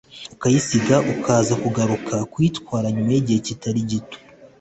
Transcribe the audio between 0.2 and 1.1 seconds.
ukayisiga